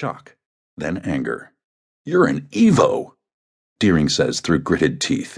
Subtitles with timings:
[0.00, 0.36] Shock,
[0.78, 1.52] then anger.
[2.06, 3.16] You're an Evo,
[3.78, 5.36] Deering says through gritted teeth.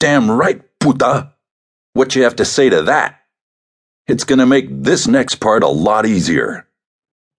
[0.00, 1.34] Damn right, puta!
[1.92, 3.20] What you have to say to that?
[4.06, 6.66] It's gonna make this next part a lot easier.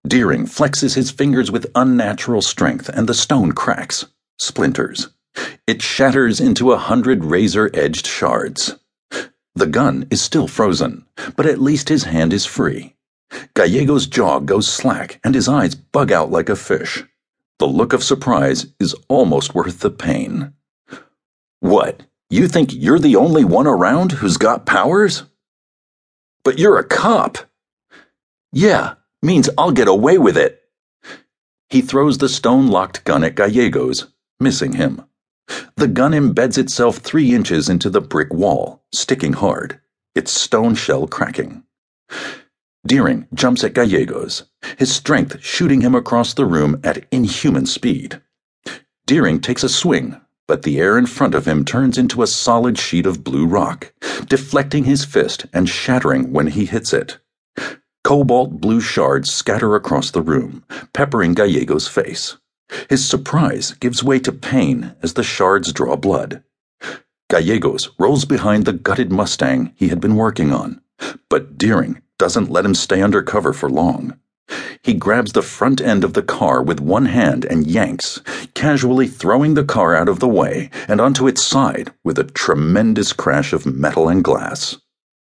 [0.07, 4.05] Deering flexes his fingers with unnatural strength, and the stone cracks,
[4.37, 5.07] splinters.
[5.65, 8.75] It shatters into a hundred razor edged shards.
[9.55, 12.95] The gun is still frozen, but at least his hand is free.
[13.53, 17.03] Gallegos' jaw goes slack and his eyes bug out like a fish.
[17.59, 20.53] The look of surprise is almost worth the pain.
[21.59, 22.03] What?
[22.29, 25.23] You think you're the only one around who's got powers?
[26.43, 27.37] But you're a cop.
[28.51, 30.63] Yeah, means I'll get away with it.
[31.69, 34.07] He throws the stone locked gun at Gallegos,
[34.39, 35.03] missing him.
[35.75, 39.79] The gun embeds itself three inches into the brick wall, sticking hard,
[40.15, 41.63] its stone shell cracking.
[42.89, 44.45] Deering jumps at Gallegos,
[44.79, 48.19] his strength shooting him across the room at inhuman speed.
[49.05, 52.79] Deering takes a swing, but the air in front of him turns into a solid
[52.79, 53.93] sheet of blue rock,
[54.25, 57.19] deflecting his fist and shattering when he hits it.
[58.03, 62.37] Cobalt blue shards scatter across the room, peppering Gallegos' face.
[62.89, 66.43] His surprise gives way to pain as the shards draw blood.
[67.29, 70.81] Gallegos rolls behind the gutted Mustang he had been working on,
[71.29, 74.19] but Deering doesn't let him stay under cover for long.
[74.81, 78.21] He grabs the front end of the car with one hand and yanks,
[78.55, 83.13] casually throwing the car out of the way and onto its side with a tremendous
[83.13, 84.77] crash of metal and glass,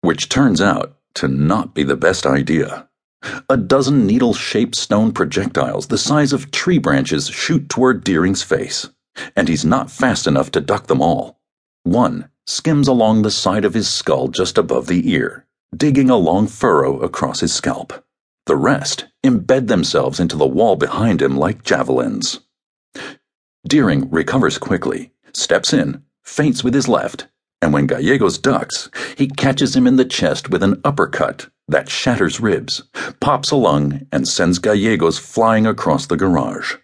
[0.01, 2.89] which turns out to not be the best idea.
[3.49, 8.89] A dozen needle shaped stone projectiles the size of tree branches shoot toward Deering's face,
[9.35, 11.39] and he's not fast enough to duck them all.
[11.83, 15.42] One skims along the side of his skull just above the ear,
[15.77, 18.05] digging a long furrow across his scalp.
[18.45, 22.41] The rest embed themselves into the wall behind him like javelins.
[23.67, 27.27] Deering recovers quickly, steps in, feints with his left,
[27.61, 32.41] and when Gallegos ducks, he catches him in the chest with an uppercut that shatters
[32.41, 32.83] ribs,
[33.21, 36.75] pops a lung, and sends Gallegos flying across the garage.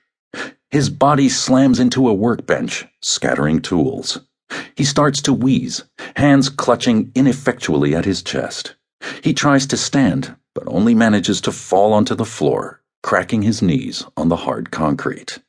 [0.72, 4.20] His body slams into a workbench, scattering tools.
[4.76, 5.84] He starts to wheeze,
[6.16, 8.76] hands clutching ineffectually at his chest.
[9.24, 14.06] He tries to stand, but only manages to fall onto the floor, cracking his knees
[14.18, 15.40] on the hard concrete.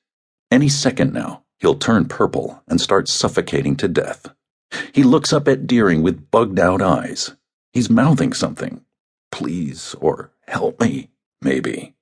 [0.50, 4.28] Any second now, he'll turn purple and start suffocating to death.
[4.92, 7.32] He looks up at Deering with bugged out eyes.
[7.72, 8.84] He's mouthing something.
[9.32, 11.94] Please, or help me, maybe.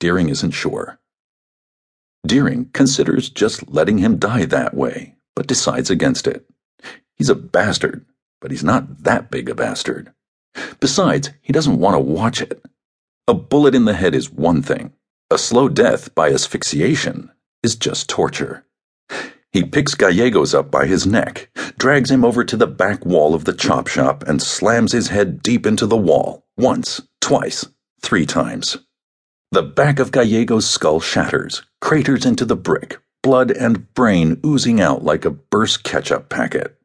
[0.00, 0.98] Deering isn't sure.
[2.26, 6.48] Deering considers just letting him die that way, but decides against it.
[7.14, 8.04] He's a bastard,
[8.40, 10.12] but he's not that big a bastard.
[10.80, 12.62] Besides, he doesn't want to watch it.
[13.28, 14.92] A bullet in the head is one thing,
[15.30, 17.30] a slow death by asphyxiation
[17.62, 18.64] is just torture.
[19.52, 23.44] He picks Gallegos up by his neck, drags him over to the back wall of
[23.44, 27.66] the chop shop, and slams his head deep into the wall, once, twice,
[28.02, 28.76] three times.
[29.50, 35.02] The back of Gallegos' skull shatters, craters into the brick, blood and brain oozing out
[35.02, 36.78] like a burst ketchup packet.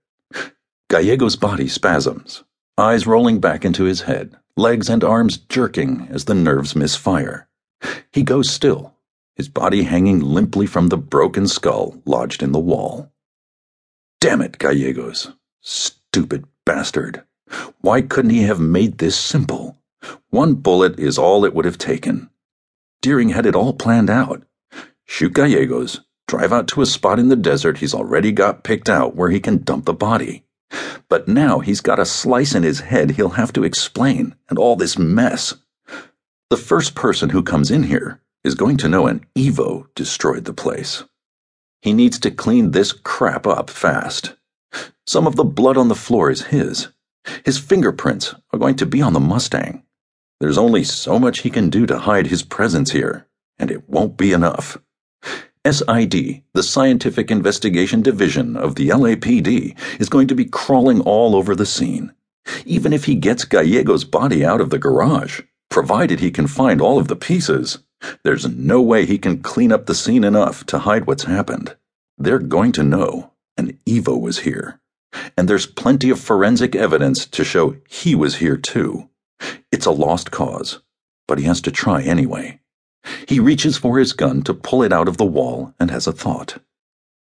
[0.89, 2.43] Gallegos' body spasms,
[2.77, 7.47] eyes rolling back into his head, legs and arms jerking as the nerves misfire.
[8.11, 8.95] He goes still,
[9.35, 13.11] his body hanging limply from the broken skull lodged in the wall.
[14.19, 15.31] Damn it, Gallegos.
[15.61, 17.23] Stupid bastard.
[17.81, 19.77] Why couldn't he have made this simple?
[20.29, 22.29] One bullet is all it would have taken.
[23.01, 24.43] Deering had it all planned out.
[25.05, 29.15] Shoot Gallegos, drive out to a spot in the desert he's already got picked out
[29.15, 30.45] where he can dump the body.
[31.09, 34.75] But now he's got a slice in his head he'll have to explain, and all
[34.75, 35.53] this mess.
[36.49, 40.53] The first person who comes in here is going to know an Evo destroyed the
[40.53, 41.03] place.
[41.81, 44.35] He needs to clean this crap up fast.
[45.07, 46.89] Some of the blood on the floor is his.
[47.43, 49.83] His fingerprints are going to be on the Mustang.
[50.39, 53.27] There's only so much he can do to hide his presence here,
[53.59, 54.77] and it won't be enough.
[55.65, 61.55] SID, the Scientific Investigation Division of the LAPD, is going to be crawling all over
[61.55, 62.13] the scene.
[62.65, 66.97] Even if he gets Gallegos' body out of the garage, provided he can find all
[66.97, 67.77] of the pieces,
[68.23, 71.75] there's no way he can clean up the scene enough to hide what's happened.
[72.17, 74.79] They're going to know an Evo was here.
[75.37, 79.09] And there's plenty of forensic evidence to show he was here too.
[79.71, 80.81] It's a lost cause,
[81.27, 82.60] but he has to try anyway.
[83.27, 86.11] He reaches for his gun to pull it out of the wall and has a
[86.11, 86.57] thought.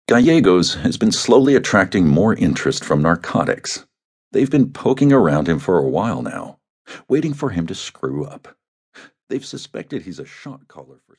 [0.08, 3.86] Gallegos has been slowly attracting more interest from narcotics.
[4.32, 6.60] They've been poking around him for a while now,
[7.08, 8.58] waiting for him to screw up.
[9.30, 11.16] They've suspected he's a shot caller for